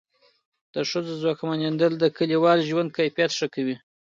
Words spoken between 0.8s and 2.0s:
ښځو ځواکمنېدل